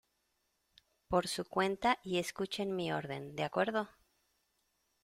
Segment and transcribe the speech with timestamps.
[1.09, 3.87] por su cuenta y escuchen mi orden,¿ de acuerdo?